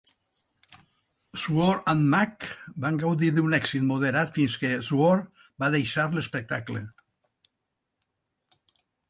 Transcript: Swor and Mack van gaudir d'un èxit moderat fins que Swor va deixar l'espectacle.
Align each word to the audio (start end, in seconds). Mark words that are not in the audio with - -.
Swor 1.41 1.75
and 1.91 2.07
Mack 2.13 2.47
van 2.85 2.97
gaudir 3.03 3.29
d'un 3.35 3.57
èxit 3.59 3.85
moderat 3.91 4.33
fins 4.39 4.57
que 4.63 4.73
Swor 4.89 5.23
va 5.65 5.71
deixar 5.77 6.09
l'espectacle. 6.17 6.85